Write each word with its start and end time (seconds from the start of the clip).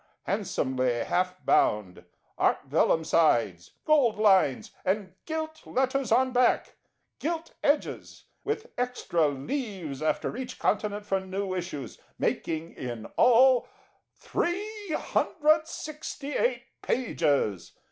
4. 0.25 0.33
Handsomely 0.37 0.91
half 1.03 1.45
bound, 1.45 2.05
Art 2.35 2.63
Vellum 2.67 3.03
sides, 3.03 3.73
gold 3.85 4.17
lines 4.17 4.71
and 4.83 5.13
gilt 5.27 5.61
letters 5.67 6.11
on 6.11 6.31
back, 6.31 6.73
gilt 7.19 7.53
edges, 7.63 8.23
with 8.43 8.71
extra 8.79 9.27
leaves 9.27 10.01
after 10.01 10.35
each 10.35 10.57
continent 10.57 11.05
for 11.05 11.19
new 11.19 11.53
issues, 11.53 11.99
making 12.17 12.73
in, 12.73 13.05
all 13.15 13.67
368 14.17 16.63
pages. 16.81 17.73